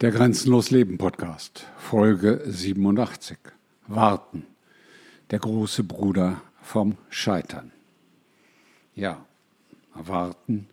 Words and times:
Der 0.00 0.12
Grenzenlos 0.12 0.70
Leben 0.70 0.96
Podcast, 0.96 1.66
Folge 1.76 2.40
87. 2.46 3.36
Warten. 3.88 4.46
Der 5.32 5.40
große 5.40 5.82
Bruder 5.82 6.40
vom 6.62 6.96
Scheitern. 7.10 7.72
Ja, 8.94 9.26
warten 9.94 10.68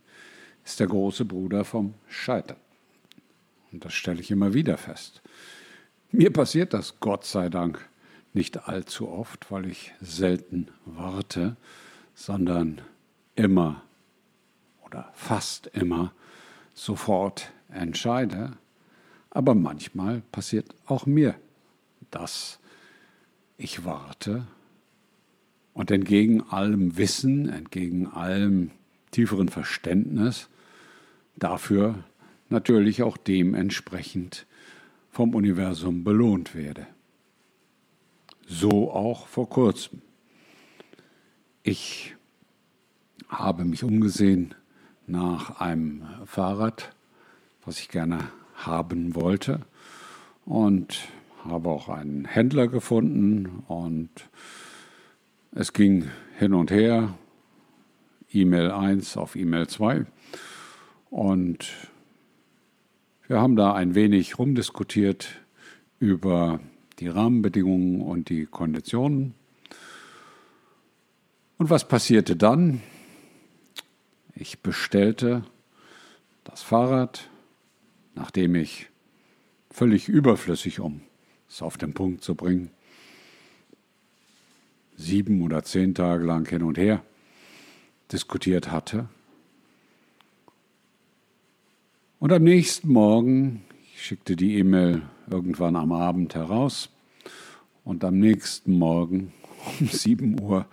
ist 0.64 0.80
der 0.80 0.86
große 0.86 1.26
Bruder 1.26 1.66
vom 1.66 1.96
Scheitern. 2.08 2.60
Und 3.72 3.84
das 3.84 3.96
stelle 3.96 4.21
ich 4.21 4.30
immer 4.30 4.54
wieder 4.54 4.77
fest. 4.77 5.23
Mir 6.12 6.32
passiert 6.32 6.76
das, 6.76 7.00
Gott 7.00 7.26
sei 7.26 7.50
Dank, 7.50 7.89
nicht 8.34 8.68
allzu 8.68 9.10
oft, 9.10 9.50
weil 9.50 9.66
ich 9.66 9.92
selten 10.02 10.68
warte, 10.86 11.55
sondern 12.14 12.80
immer 13.36 13.82
oder 14.86 15.10
fast 15.16 15.66
immer 15.73 16.14
sofort 16.76 17.52
entscheide 17.70 18.52
aber 19.36 19.54
manchmal 19.54 20.21
passiert 20.31 20.73
auch 20.85 21.05
mir, 21.05 21.35
dass 22.09 22.57
ich 23.57 23.84
warte 23.84 24.48
und 25.73 25.91
entgegen 25.91 26.41
allem 26.41 26.95
Wissen, 26.95 27.49
entgegen 27.49 28.07
allem 28.07 28.71
tieferen 29.12 29.49
Verständnis 29.49 30.48
dafür 31.35 32.05
natürlich 32.48 33.03
auch 33.03 33.17
dementsprechend 33.17 34.48
vom 35.12 35.35
Universum 35.35 36.05
belohnt 36.05 36.55
werde. 36.55 36.88
So 38.48 38.90
auch 38.90 39.27
vor 39.27 39.49
kurzem. 39.49 40.02
Ich 41.62 42.15
habe 43.27 43.65
mich 43.65 43.84
umgesehen 43.84 44.55
nach 45.07 45.59
einem 45.59 46.05
Fahrrad, 46.26 46.95
was 47.65 47.79
ich 47.79 47.90
gerne 47.90 48.31
haben 48.55 49.16
wollte 49.16 49.62
und 50.45 51.08
habe 51.44 51.70
auch 51.70 51.90
einen 51.90 52.26
Händler 52.26 52.68
gefunden 52.68 53.63
und 53.68 54.10
es 55.52 55.74
ging 55.74 56.10
hin 56.38 56.54
und 56.54 56.71
her, 56.71 57.13
E-Mail 58.32 58.71
1 58.71 59.18
auf 59.18 59.35
E-Mail 59.35 59.68
2 59.68 60.05
und 61.10 61.71
wir 63.27 63.41
haben 63.41 63.55
da 63.55 63.74
ein 63.74 63.96
wenig 63.96 64.38
rumdiskutiert 64.38 65.41
über 66.00 66.59
die 67.00 67.07
Rahmenbedingungen 67.07 68.01
und 68.01 68.29
die 68.29 68.46
Konditionen. 68.46 69.34
Und 71.57 71.69
was 71.69 71.88
passierte 71.88 72.35
dann? 72.35 72.81
Ich 74.35 74.59
bestellte 74.59 75.44
das 76.44 76.62
Fahrrad 76.62 77.29
nachdem 78.16 78.56
ich 78.56 78.90
völlig 79.69 80.08
überflüssig, 80.08 80.80
um 80.80 81.02
es 81.47 81.62
auf 81.62 81.78
den 81.78 81.94
Punkt 81.94 82.24
zu 82.24 82.35
bringen, 82.35 82.72
sieben 84.96 85.41
oder 85.41 85.63
zehn 85.63 85.94
Tage 85.94 86.25
lang 86.25 86.47
hin 86.47 86.63
und 86.63 86.78
her 86.78 87.03
diskutiert 88.12 88.72
hatte. 88.72 89.09
Und 92.19 92.31
am 92.31 92.44
nächsten 92.44 92.91
Morgen, 92.91 93.66
ich 93.94 94.03
schickte 94.03 94.35
die 94.35 94.57
E-Mail 94.57 95.03
irgendwann 95.29 95.75
am 95.75 95.91
Abend 95.91 96.34
heraus, 96.34 96.90
und 97.85 98.03
am 98.03 98.18
nächsten 98.18 98.74
Morgen 98.74 99.31
um 99.79 99.88
7 99.91 100.41
Uhr 100.41 100.66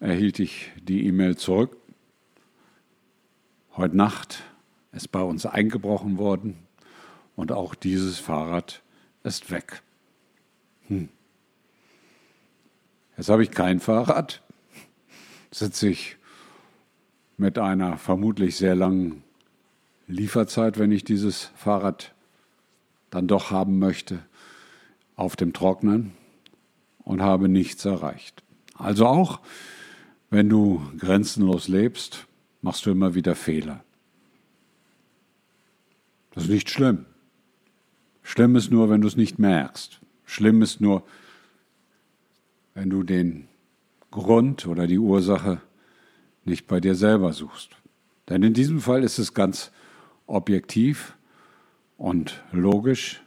erhielt 0.00 0.40
ich 0.40 0.70
die 0.82 1.06
E-Mail 1.06 1.36
zurück. 1.36 1.76
Heute 3.76 3.96
Nacht 3.96 4.42
ist 4.92 5.12
bei 5.12 5.22
uns 5.22 5.46
eingebrochen 5.46 6.18
worden 6.18 6.56
und 7.36 7.52
auch 7.52 7.74
dieses 7.74 8.18
Fahrrad 8.18 8.82
ist 9.22 9.50
weg. 9.50 9.82
Hm. 10.88 11.08
Jetzt 13.16 13.28
habe 13.28 13.42
ich 13.42 13.50
kein 13.50 13.80
Fahrrad, 13.80 14.42
sitze 15.50 15.88
ich 15.88 16.16
mit 17.36 17.58
einer 17.58 17.96
vermutlich 17.98 18.56
sehr 18.56 18.74
langen 18.74 19.22
Lieferzeit, 20.06 20.78
wenn 20.78 20.92
ich 20.92 21.04
dieses 21.04 21.50
Fahrrad 21.56 22.14
dann 23.10 23.26
doch 23.26 23.50
haben 23.50 23.78
möchte, 23.78 24.20
auf 25.16 25.36
dem 25.36 25.52
Trocknen 25.52 26.12
und 26.98 27.22
habe 27.22 27.48
nichts 27.48 27.84
erreicht. 27.84 28.42
Also 28.74 29.06
auch, 29.06 29.40
wenn 30.30 30.48
du 30.48 30.82
grenzenlos 30.98 31.68
lebst, 31.68 32.26
machst 32.62 32.86
du 32.86 32.90
immer 32.90 33.14
wieder 33.14 33.34
Fehler. 33.34 33.84
Das 36.30 36.44
ist 36.44 36.50
nicht 36.50 36.70
schlimm. 36.70 37.06
Schlimm 38.22 38.56
ist 38.56 38.70
nur, 38.70 38.90
wenn 38.90 39.00
du 39.00 39.08
es 39.08 39.16
nicht 39.16 39.38
merkst. 39.38 40.00
Schlimm 40.24 40.62
ist 40.62 40.80
nur, 40.80 41.04
wenn 42.74 42.90
du 42.90 43.02
den 43.02 43.48
Grund 44.10 44.66
oder 44.66 44.86
die 44.86 44.98
Ursache 44.98 45.60
nicht 46.44 46.66
bei 46.66 46.80
dir 46.80 46.94
selber 46.94 47.32
suchst. 47.32 47.76
Denn 48.28 48.42
in 48.42 48.54
diesem 48.54 48.80
Fall 48.80 49.02
ist 49.02 49.18
es 49.18 49.34
ganz 49.34 49.72
objektiv 50.26 51.16
und 51.96 52.42
logisch, 52.52 53.20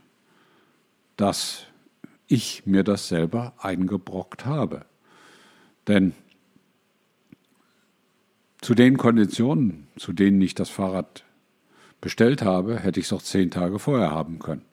dass 1.17 1.65
ich 2.27 2.65
mir 2.65 2.83
das 2.83 3.09
selber 3.09 3.53
eingebrockt 3.59 4.45
habe. 4.45 4.85
Denn 5.87 6.13
zu 8.61 8.73
den 8.73 8.97
Konditionen, 8.97 9.87
zu 9.97 10.13
denen 10.13 10.41
ich 10.41 10.55
das 10.55 10.69
Fahrrad 10.69 11.25
bestellt 12.03 12.41
habe, 12.41 12.79
hätte 12.79 12.99
ich 12.99 13.05
es 13.05 13.13
auch 13.13 13.21
zehn 13.21 13.49
Tage 13.49 13.79
vorher 13.79 14.11
haben 14.11 14.39
können. 14.39 14.65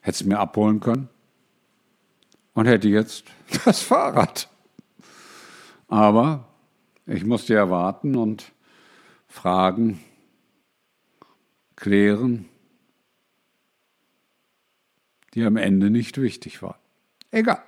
Hätte 0.00 0.16
es 0.16 0.24
mir 0.24 0.40
abholen 0.40 0.80
können 0.80 1.08
und 2.52 2.66
hätte 2.66 2.88
jetzt 2.88 3.24
das 3.64 3.80
Fahrrad. 3.80 4.48
Aber 5.86 6.48
ich 7.06 7.24
musste 7.24 7.54
ja 7.54 7.70
warten 7.70 8.16
und 8.16 8.50
fragen, 9.28 10.00
klären, 11.76 12.46
die 15.34 15.44
am 15.44 15.56
Ende 15.56 15.90
nicht 15.90 16.20
wichtig 16.20 16.60
waren. 16.60 16.80
Egal. 17.30 17.62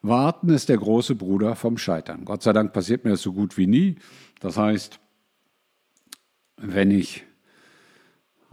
Warten 0.00 0.50
ist 0.50 0.68
der 0.68 0.78
große 0.78 1.16
Bruder 1.16 1.56
vom 1.56 1.76
Scheitern. 1.76 2.24
Gott 2.24 2.44
sei 2.44 2.52
Dank 2.52 2.72
passiert 2.72 3.04
mir 3.04 3.10
das 3.10 3.22
so 3.22 3.32
gut 3.32 3.56
wie 3.56 3.66
nie. 3.66 3.96
Das 4.38 4.56
heißt, 4.56 5.00
wenn 6.60 6.90
ich 6.90 7.24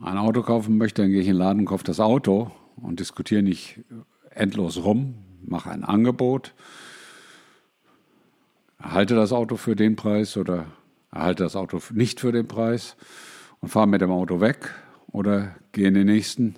ein 0.02 0.18
Auto 0.18 0.44
kaufen 0.44 0.78
möchte, 0.78 1.02
dann 1.02 1.12
gehe 1.12 1.22
ich 1.22 1.28
in 1.28 1.34
den 1.34 1.40
Laden, 1.40 1.66
kaufe 1.66 1.84
das 1.84 2.00
Auto 2.00 2.52
und 2.76 3.00
diskutiere 3.00 3.42
nicht 3.42 3.80
endlos 4.30 4.84
rum, 4.84 5.16
mache 5.42 5.72
ein 5.72 5.84
Angebot, 5.84 6.54
erhalte 8.78 9.16
das 9.16 9.32
Auto 9.32 9.56
für 9.58 9.76
den 9.76 9.96
Preis 9.96 10.38
oder 10.38 10.68
erhalte 11.12 11.44
das 11.44 11.56
Auto 11.56 11.80
nicht 11.92 12.20
für 12.20 12.32
den 12.32 12.48
Preis 12.48 12.96
und 13.62 13.70
fahre 13.70 13.88
mit 13.88 14.02
dem 14.02 14.12
Auto 14.12 14.42
weg 14.42 14.74
oder 15.08 15.56
gehe 15.72 15.88
in 15.88 15.94
den 15.94 16.08
nächsten 16.08 16.56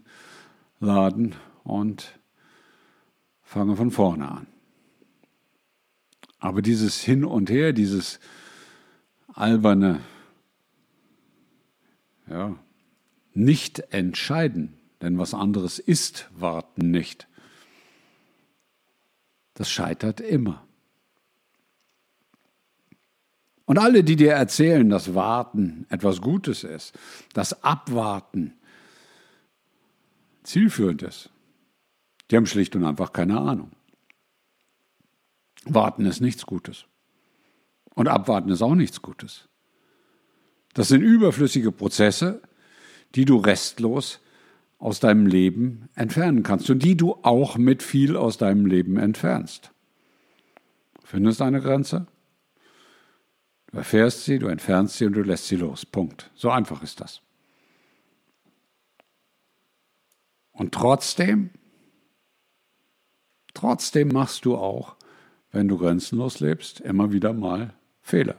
Laden 0.80 1.36
und 1.64 2.20
fange 3.44 3.76
von 3.76 3.92
vorne 3.92 4.30
an. 4.30 4.48
Aber 6.40 6.62
dieses 6.62 7.00
Hin 7.00 7.24
und 7.24 7.50
Her, 7.50 7.72
dieses 7.74 8.20
alberne 9.34 10.02
ja, 12.30 12.56
nicht 13.38 13.80
entscheiden, 13.92 14.74
denn 15.02 15.18
was 15.18 15.34
anderes 15.34 15.80
ist 15.80 16.28
Warten 16.36 16.92
nicht. 16.92 17.28
Das 19.54 19.70
scheitert 19.70 20.20
immer. 20.20 20.66
Und 23.66 23.78
alle, 23.78 24.04
die 24.04 24.16
dir 24.16 24.32
erzählen, 24.32 24.90
dass 24.90 25.14
Warten 25.14 25.86
etwas 25.90 26.22
Gutes 26.22 26.64
ist, 26.64 26.98
dass 27.34 27.64
Abwarten 27.64 28.54
zielführend 30.44 31.02
ist, 31.04 31.30
die 32.32 32.38
haben 32.38 32.46
schlicht 32.46 32.76
und 32.76 32.86
einfach 32.86 33.14
keine 33.14 33.40
Ahnung. 33.40 33.72
Warten 35.66 36.06
ist 36.06 36.22
nichts 36.22 36.46
Gutes. 36.46 36.86
Und 37.94 38.08
abwarten 38.08 38.50
ist 38.50 38.62
auch 38.62 38.76
nichts 38.76 39.02
Gutes. 39.02 39.50
Das 40.74 40.88
sind 40.88 41.02
überflüssige 41.02 41.72
Prozesse, 41.72 42.42
die 43.16 43.26
du 43.26 43.38
restlos 43.38 44.20
aus 44.80 45.00
deinem 45.00 45.26
Leben 45.26 45.90
entfernen 45.96 46.44
kannst 46.44 46.70
und 46.70 46.84
die 46.84 46.96
du 46.96 47.16
auch 47.24 47.58
mit 47.58 47.82
viel 47.82 48.16
aus 48.16 48.38
deinem 48.38 48.66
Leben 48.66 48.98
entfernst. 48.98 49.72
Findest 51.04 51.42
eine 51.42 51.62
Grenze, 51.62 52.06
du 53.72 53.78
erfährst 53.78 54.26
sie, 54.26 54.40
du 54.40 54.48
entfernst 54.48 54.98
sie 54.98 55.06
und 55.06 55.14
du 55.14 55.22
lässt 55.22 55.48
sie 55.48 55.56
los. 55.56 55.86
Punkt. 55.86 56.32
So 56.36 56.50
einfach 56.50 56.84
ist 56.84 57.02
das. 57.02 57.22
Und 60.52 60.74
trotzdem, 60.74 61.52
trotzdem 63.54 64.10
machst 64.10 64.46
du 64.46 64.58
auch, 64.58 64.96
wenn 65.52 65.68
du 65.68 65.78
grenzenlos 65.78 66.40
lebst, 66.40 66.82
immer 66.82 67.12
wieder 67.12 67.32
mal 67.34 67.74
Fehler. 68.02 68.36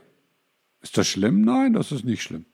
Ist 0.81 0.97
das 0.97 1.07
schlimm? 1.07 1.41
Nein, 1.41 1.73
das 1.73 1.91
ist 1.91 2.05
nicht 2.05 2.21
schlimm. 2.21 2.45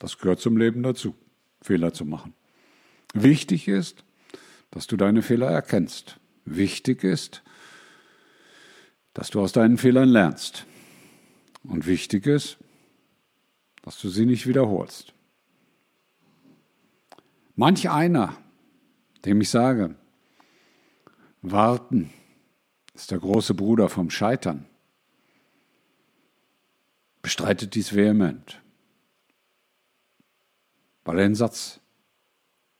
Das 0.00 0.18
gehört 0.18 0.40
zum 0.40 0.56
Leben 0.56 0.82
dazu, 0.82 1.14
Fehler 1.62 1.92
zu 1.92 2.04
machen. 2.04 2.34
Wichtig 3.12 3.68
ist, 3.68 4.02
dass 4.70 4.86
du 4.86 4.96
deine 4.96 5.22
Fehler 5.22 5.50
erkennst. 5.50 6.18
Wichtig 6.44 7.04
ist, 7.04 7.42
dass 9.12 9.30
du 9.30 9.40
aus 9.40 9.52
deinen 9.52 9.78
Fehlern 9.78 10.08
lernst. 10.08 10.64
Und 11.62 11.86
wichtig 11.86 12.26
ist, 12.26 12.56
dass 13.82 14.00
du 14.00 14.08
sie 14.08 14.24
nicht 14.24 14.46
wiederholst. 14.46 15.12
Manch 17.54 17.90
einer, 17.90 18.34
dem 19.26 19.42
ich 19.42 19.50
sage, 19.50 19.96
warten 21.42 22.10
ist 22.94 23.10
der 23.10 23.18
große 23.18 23.52
Bruder 23.52 23.90
vom 23.90 24.08
Scheitern, 24.08 24.64
bestreitet 27.20 27.74
dies 27.74 27.94
vehement, 27.94 28.62
weil 31.04 31.18
er 31.18 31.24
den 31.24 31.34
Satz 31.34 31.80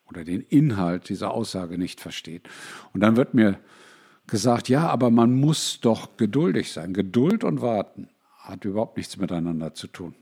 oder 0.06 0.24
den 0.24 0.42
Inhalt 0.42 1.08
dieser 1.08 1.30
Aussage 1.30 1.78
nicht 1.78 2.00
versteht. 2.00 2.48
Und 2.92 3.00
dann 3.00 3.16
wird 3.16 3.34
mir 3.34 3.60
gesagt, 4.26 4.68
ja, 4.68 4.88
aber 4.88 5.10
man 5.10 5.34
muss 5.34 5.80
doch 5.80 6.16
geduldig 6.16 6.72
sein. 6.72 6.94
Geduld 6.94 7.44
und 7.44 7.62
Warten 7.62 8.08
hat 8.38 8.64
überhaupt 8.64 8.96
nichts 8.96 9.16
miteinander 9.16 9.74
zu 9.74 9.86
tun. 9.86 10.14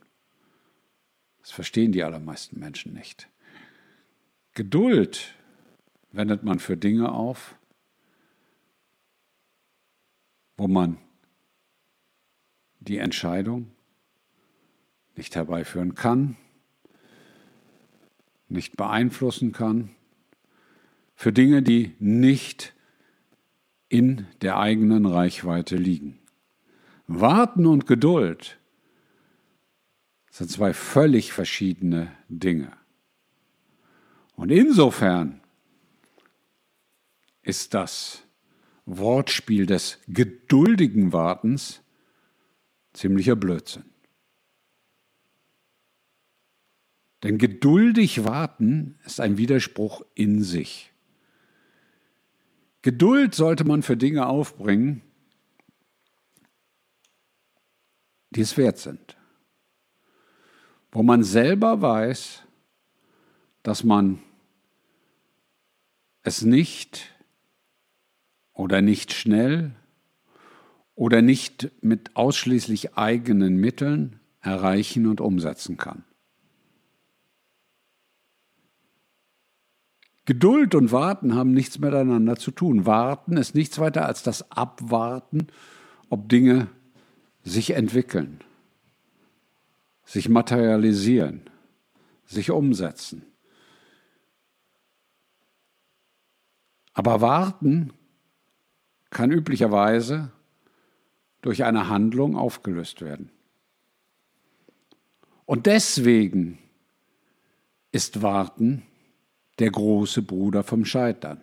Das 1.41 1.50
verstehen 1.50 1.93
die 1.93 2.03
allermeisten 2.03 2.59
Menschen 2.59 2.93
nicht. 2.93 3.29
Geduld 4.55 5.35
wendet 6.11 6.43
man 6.43 6.59
für 6.59 6.77
Dinge 6.77 7.12
auf, 7.12 7.56
wo 10.56 10.69
man 10.69 10.99
die 12.81 12.99
Entscheidung 12.99 13.71
nicht 15.17 15.37
herbeiführen 15.37 15.95
kann, 15.95 16.37
nicht 18.49 18.77
beeinflussen 18.77 19.53
kann, 19.53 19.91
für 21.15 21.33
Dinge, 21.33 21.62
die 21.62 21.95
nicht 21.99 22.75
in 23.89 24.27
der 24.43 24.59
eigenen 24.59 25.06
Reichweite 25.06 25.77
liegen. 25.77 26.19
Warten 27.06 27.67
und 27.67 27.87
Geduld 27.87 28.59
sind 30.31 30.50
zwei 30.50 30.73
völlig 30.75 31.33
verschiedene 31.33 32.12
Dinge. 32.29 32.73
Und 34.37 34.53
insofern 34.53 35.41
ist 37.43 37.75
das 37.75 38.23
Wortspiel 38.85 39.67
des 39.67 39.99
geduldigen 40.06 41.12
Wartens 41.12 41.83
ziemlicher 42.93 43.37
Blödsinn. 43.37 43.85
Denn 47.23 47.38
geduldig 47.38 48.25
warten 48.25 48.99
ist 49.05 49.20
ein 49.20 49.38
Widerspruch 49.38 50.03
in 50.15 50.43
sich. 50.43 50.93
Geduld 52.82 53.35
sollte 53.35 53.65
man 53.65 53.82
für 53.82 53.97
Dinge 53.97 54.26
aufbringen, 54.26 55.03
die 58.31 58.41
es 58.41 58.56
wert 58.56 58.79
sind. 58.79 59.17
Wo 60.93 61.03
man 61.03 61.25
selber 61.25 61.82
weiß, 61.82 62.44
dass 63.62 63.82
man 63.85 64.21
es 66.23 66.43
nicht 66.43 67.14
oder 68.53 68.81
nicht 68.81 69.12
schnell 69.12 69.75
oder 70.94 71.21
nicht 71.21 71.71
mit 71.82 72.17
ausschließlich 72.17 72.97
eigenen 72.97 73.56
Mitteln 73.56 74.21
erreichen 74.41 75.06
und 75.06 75.21
umsetzen 75.21 75.76
kann. 75.76 76.05
Geduld 80.29 80.75
und 80.75 80.93
Warten 80.93 81.35
haben 81.35 81.53
nichts 81.53 81.79
miteinander 81.79 82.37
zu 82.37 82.51
tun. 82.51 82.85
Warten 82.85 83.39
ist 83.39 83.55
nichts 83.55 83.79
weiter 83.79 84.05
als 84.05 84.23
das 84.23 84.53
Abwarten, 84.53 85.47
ob 86.11 86.29
Dinge 86.29 86.69
sich 87.45 87.71
entwickeln, 87.71 88.45
sich 90.05 90.29
materialisieren, 90.29 91.49
sich 92.27 92.51
umsetzen. 92.51 93.23
Aber 96.93 97.23
Warten 97.23 97.95
kann 99.09 99.33
üblicherweise 99.33 100.31
durch 101.41 101.65
eine 101.65 101.89
Handlung 101.89 102.37
aufgelöst 102.37 103.01
werden. 103.01 103.31
Und 105.47 105.65
deswegen 105.65 106.59
ist 107.93 108.21
Warten 108.21 108.83
der 109.59 109.71
große 109.71 110.23
Bruder 110.23 110.63
vom 110.63 110.85
Scheitern. 110.85 111.41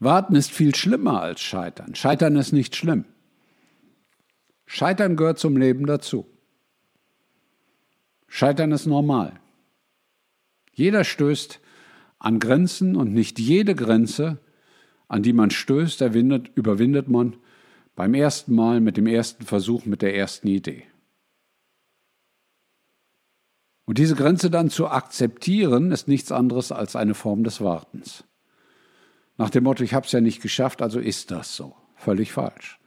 Warten 0.00 0.34
ist 0.36 0.50
viel 0.50 0.74
schlimmer 0.74 1.22
als 1.22 1.40
Scheitern. 1.40 1.94
Scheitern 1.94 2.36
ist 2.36 2.52
nicht 2.52 2.76
schlimm. 2.76 3.04
Scheitern 4.66 5.16
gehört 5.16 5.38
zum 5.38 5.56
Leben 5.56 5.86
dazu. 5.86 6.26
Scheitern 8.26 8.72
ist 8.72 8.86
normal. 8.86 9.40
Jeder 10.72 11.04
stößt 11.04 11.60
an 12.18 12.40
Grenzen 12.40 12.96
und 12.96 13.12
nicht 13.12 13.38
jede 13.38 13.74
Grenze 13.74 14.38
an 15.08 15.22
die 15.22 15.32
man 15.32 15.50
stößt, 15.50 16.00
überwindet 16.00 17.08
man 17.08 17.36
beim 17.94 18.14
ersten 18.14 18.54
Mal 18.54 18.80
mit 18.80 18.96
dem 18.96 19.06
ersten 19.06 19.44
Versuch, 19.44 19.84
mit 19.86 20.02
der 20.02 20.16
ersten 20.16 20.48
Idee. 20.48 20.84
Und 23.86 23.98
diese 23.98 24.14
Grenze 24.14 24.50
dann 24.50 24.70
zu 24.70 24.88
akzeptieren, 24.88 25.92
ist 25.92 26.08
nichts 26.08 26.32
anderes 26.32 26.72
als 26.72 26.96
eine 26.96 27.14
Form 27.14 27.44
des 27.44 27.60
Wartens. 27.60 28.24
Nach 29.36 29.50
dem 29.50 29.64
Motto, 29.64 29.82
ich 29.82 29.94
habe 29.94 30.06
es 30.06 30.12
ja 30.12 30.20
nicht 30.20 30.40
geschafft, 30.40 30.80
also 30.80 31.00
ist 31.00 31.30
das 31.30 31.54
so. 31.54 31.74
Völlig 31.96 32.32
falsch. 32.32 32.78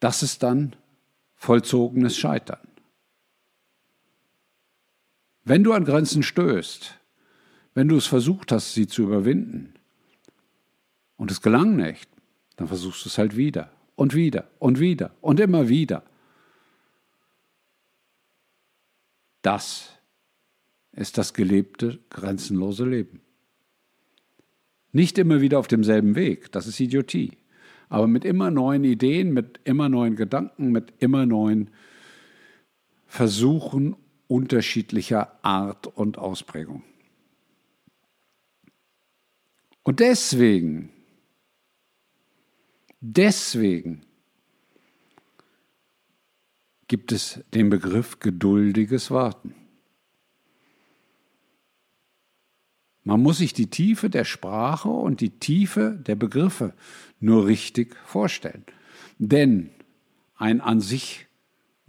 Das 0.00 0.22
ist 0.22 0.42
dann 0.42 0.76
vollzogenes 1.34 2.16
Scheitern. 2.16 2.66
Wenn 5.44 5.62
du 5.62 5.72
an 5.72 5.84
Grenzen 5.84 6.22
stößt, 6.22 6.98
wenn 7.74 7.88
du 7.88 7.96
es 7.96 8.06
versucht 8.06 8.50
hast, 8.50 8.74
sie 8.74 8.86
zu 8.86 9.02
überwinden 9.02 9.74
und 11.16 11.30
es 11.30 11.42
gelang 11.42 11.76
nicht, 11.76 12.08
dann 12.56 12.68
versuchst 12.68 13.04
du 13.04 13.08
es 13.08 13.18
halt 13.18 13.36
wieder 13.36 13.70
und 13.94 14.14
wieder 14.14 14.48
und 14.58 14.78
wieder 14.78 15.10
und 15.20 15.40
immer 15.40 15.68
wieder. 15.68 16.02
Das 19.44 19.92
ist 20.92 21.18
das 21.18 21.34
gelebte, 21.34 22.00
grenzenlose 22.08 22.86
Leben. 22.86 23.20
Nicht 24.90 25.18
immer 25.18 25.42
wieder 25.42 25.58
auf 25.58 25.68
demselben 25.68 26.14
Weg, 26.14 26.50
das 26.50 26.66
ist 26.66 26.80
Idiotie, 26.80 27.36
aber 27.90 28.06
mit 28.06 28.24
immer 28.24 28.50
neuen 28.50 28.84
Ideen, 28.84 29.34
mit 29.34 29.60
immer 29.64 29.90
neuen 29.90 30.16
Gedanken, 30.16 30.72
mit 30.72 30.94
immer 30.98 31.26
neuen 31.26 31.68
Versuchen 33.06 33.96
unterschiedlicher 34.28 35.44
Art 35.44 35.88
und 35.88 36.16
Ausprägung. 36.16 36.82
Und 39.82 40.00
deswegen, 40.00 40.88
deswegen 43.00 44.06
gibt 46.94 47.10
es 47.10 47.42
den 47.52 47.70
Begriff 47.70 48.20
geduldiges 48.20 49.10
Warten. 49.10 49.52
Man 53.02 53.20
muss 53.20 53.38
sich 53.38 53.52
die 53.52 53.68
Tiefe 53.68 54.08
der 54.08 54.22
Sprache 54.22 54.90
und 54.90 55.20
die 55.20 55.40
Tiefe 55.40 55.98
der 56.06 56.14
Begriffe 56.14 56.72
nur 57.18 57.48
richtig 57.48 57.96
vorstellen. 58.04 58.64
Denn 59.18 59.70
ein 60.36 60.60
an 60.60 60.80
sich 60.80 61.26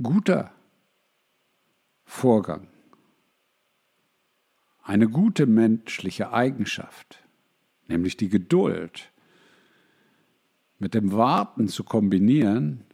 guter 0.02 0.52
Vorgang, 2.04 2.68
eine 4.82 5.08
gute 5.08 5.46
menschliche 5.46 6.34
Eigenschaft, 6.34 7.20
nämlich 7.88 8.18
die 8.18 8.30
Geduld, 8.30 9.12
mit 10.80 10.96
dem 10.96 11.12
Warten 11.12 11.68
zu 11.68 11.84
kombinieren, 11.84 12.86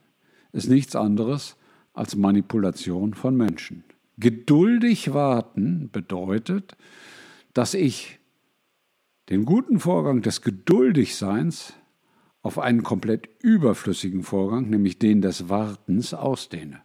ist 0.52 0.68
nichts 0.68 0.98
anderes 0.98 1.56
als 2.02 2.16
Manipulation 2.16 3.14
von 3.14 3.38
Menschen. 3.38 3.84
Geduldig 4.18 5.14
warten 5.14 5.92
bedeutet, 5.92 6.76
dass 7.54 7.76
ich 7.76 8.18
den 9.30 9.46
guten 9.46 9.80
Vorgang 9.80 10.24
des 10.24 10.42
Geduldigseins 10.42 11.74
auf 12.42 12.58
einen 12.58 12.82
komplett 12.82 13.30
überflüssigen 13.44 14.24
Vorgang, 14.24 14.72
nämlich 14.72 14.98
den 14.98 15.22
des 15.22 15.48
Wartens, 15.48 16.16
ausdehne. 16.16 16.82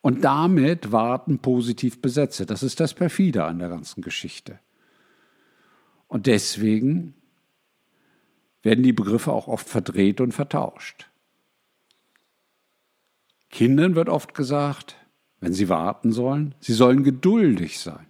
Und 0.00 0.24
damit 0.24 0.90
Warten 0.90 1.38
positiv 1.38 2.02
besetze. 2.02 2.44
Das 2.44 2.64
ist 2.64 2.80
das 2.80 2.92
Perfide 2.92 3.44
an 3.44 3.60
der 3.60 3.68
ganzen 3.68 4.02
Geschichte. 4.02 4.58
Und 6.08 6.26
deswegen 6.26 7.14
werden 8.62 8.82
die 8.82 8.92
Begriffe 8.92 9.30
auch 9.30 9.46
oft 9.46 9.68
verdreht 9.68 10.20
und 10.20 10.32
vertauscht. 10.32 11.08
Kindern 13.50 13.94
wird 13.94 14.08
oft 14.08 14.34
gesagt, 14.34 14.96
wenn 15.40 15.52
sie 15.52 15.68
warten 15.68 16.12
sollen, 16.12 16.54
sie 16.60 16.74
sollen 16.74 17.04
geduldig 17.04 17.78
sein. 17.78 18.06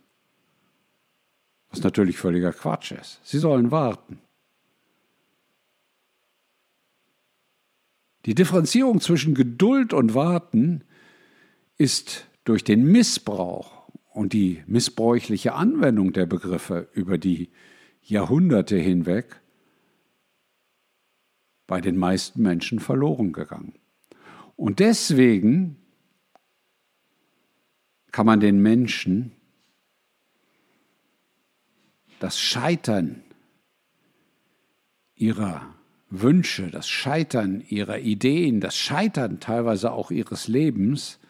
Was 1.70 1.82
natürlich 1.82 2.16
völliger 2.16 2.52
Quatsch 2.52 2.92
ist. 2.92 3.20
Sie 3.22 3.38
sollen 3.38 3.70
warten. 3.70 4.20
Die 8.24 8.34
Differenzierung 8.34 9.00
zwischen 9.00 9.34
Geduld 9.34 9.92
und 9.92 10.14
Warten 10.14 10.84
ist 11.76 12.26
durch 12.44 12.64
den 12.64 12.84
Missbrauch 12.84 13.88
und 14.12 14.32
die 14.32 14.62
missbräuchliche 14.66 15.54
Anwendung 15.54 16.12
der 16.12 16.26
Begriffe 16.26 16.88
über 16.92 17.18
die 17.18 17.50
Jahrhunderte 18.02 18.76
hinweg 18.76 19.40
bei 21.66 21.80
den 21.80 21.96
meisten 21.96 22.42
Menschen 22.42 22.80
verloren 22.80 23.32
gegangen. 23.32 23.74
Und 24.58 24.80
deswegen 24.80 25.76
kann 28.10 28.26
man 28.26 28.40
den 28.40 28.60
Menschen 28.60 29.30
das 32.18 32.40
Scheitern 32.40 33.22
ihrer 35.14 35.76
Wünsche, 36.10 36.72
das 36.72 36.88
Scheitern 36.88 37.60
ihrer 37.68 38.00
Ideen, 38.00 38.60
das 38.60 38.76
Scheitern 38.76 39.38
teilweise 39.38 39.92
auch 39.92 40.10
ihres 40.10 40.48
Lebens 40.48 41.20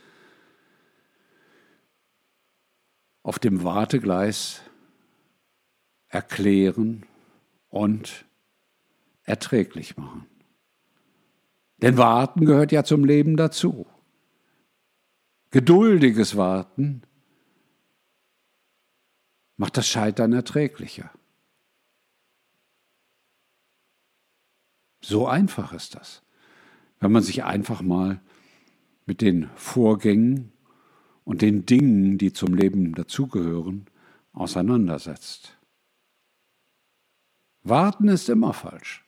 auf 3.22 3.38
dem 3.38 3.62
Wartegleis 3.62 4.62
erklären 6.08 7.04
und 7.68 8.24
erträglich 9.24 9.98
machen. 9.98 10.26
Denn 11.80 11.96
Warten 11.96 12.44
gehört 12.44 12.72
ja 12.72 12.84
zum 12.84 13.04
Leben 13.04 13.36
dazu. 13.36 13.86
Geduldiges 15.50 16.36
Warten 16.36 17.02
macht 19.56 19.76
das 19.76 19.88
Scheitern 19.88 20.32
erträglicher. 20.32 21.10
So 25.00 25.26
einfach 25.26 25.72
ist 25.72 25.94
das, 25.94 26.22
wenn 27.00 27.12
man 27.12 27.22
sich 27.22 27.44
einfach 27.44 27.80
mal 27.80 28.20
mit 29.06 29.22
den 29.22 29.48
Vorgängen 29.54 30.52
und 31.24 31.40
den 31.40 31.64
Dingen, 31.64 32.18
die 32.18 32.32
zum 32.32 32.54
Leben 32.54 32.94
dazugehören, 32.94 33.86
auseinandersetzt. 34.32 35.56
Warten 37.62 38.08
ist 38.08 38.28
immer 38.28 38.52
falsch. 38.52 39.07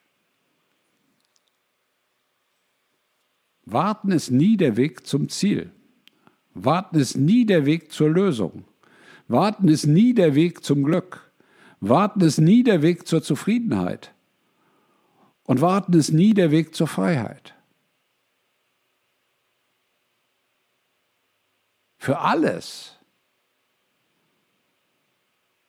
Warten 3.73 4.11
ist 4.11 4.31
nie 4.31 4.57
der 4.57 4.77
Weg 4.77 5.07
zum 5.07 5.29
Ziel. 5.29 5.73
Warten 6.55 6.99
ist 6.99 7.17
nie 7.17 7.47
der 7.47 7.67
Weg 7.67 7.93
zur 7.93 8.11
Lösung. 8.11 8.65
Warten 9.29 9.69
ist 9.69 9.87
nie 9.87 10.15
der 10.15 10.35
Weg 10.35 10.65
zum 10.65 10.83
Glück. 10.83 11.31
Warten 11.81 12.21
ist 12.21 12.39
nie 12.39 12.63
der 12.63 12.83
Weg 12.83 13.07
zur 13.07 13.23
Zufriedenheit. 13.23 14.13
Und 15.45 15.61
warten 15.61 15.93
ist 15.95 16.11
nie 16.11 16.35
der 16.35 16.51
Weg 16.51 16.75
zur 16.75 16.87
Freiheit. 16.87 17.55
Für 21.97 22.21
alles, 22.21 22.97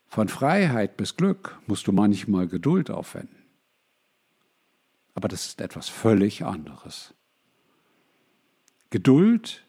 von 0.08 0.28
Freiheit 0.28 0.98
bis 0.98 1.18
Glück, 1.18 1.60
musst 1.68 1.88
du 1.88 1.92
manchmal 1.92 2.48
Geduld 2.48 2.90
aufwenden. 2.90 3.46
Aber 5.14 5.28
das 5.28 5.46
ist 5.46 5.62
etwas 5.62 5.90
völlig 5.90 6.46
anderes. 6.46 7.14
Geduld, 8.92 9.66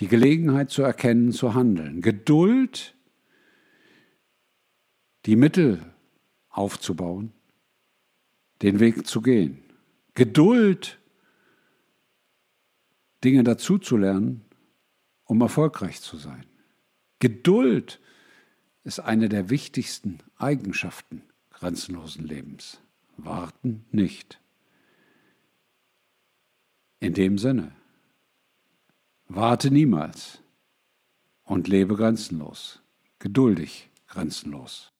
die 0.00 0.08
Gelegenheit 0.08 0.70
zu 0.70 0.82
erkennen, 0.82 1.32
zu 1.32 1.54
handeln. 1.54 2.02
Geduld, 2.02 2.94
die 5.26 5.36
Mittel 5.36 5.94
aufzubauen, 6.48 7.32
den 8.62 8.80
Weg 8.80 9.06
zu 9.06 9.22
gehen. 9.22 9.62
Geduld, 10.14 10.98
Dinge 13.24 13.44
dazuzulernen, 13.44 14.44
um 15.24 15.40
erfolgreich 15.40 16.00
zu 16.00 16.16
sein. 16.16 16.44
Geduld 17.20 18.00
ist 18.84 19.00
eine 19.00 19.28
der 19.28 19.50
wichtigsten 19.50 20.18
Eigenschaften 20.36 21.22
grenzenlosen 21.50 22.26
Lebens. 22.26 22.80
Warten 23.16 23.84
nicht. 23.90 24.40
In 27.00 27.14
dem 27.14 27.38
Sinne, 27.38 27.72
warte 29.28 29.70
niemals 29.70 30.42
und 31.44 31.68
lebe 31.68 31.94
grenzenlos, 31.94 32.82
geduldig 33.20 33.88
grenzenlos. 34.08 34.92